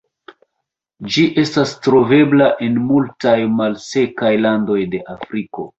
[1.15, 5.67] Ĝi estas trovebla en multaj malsekaj landoj de Afriko.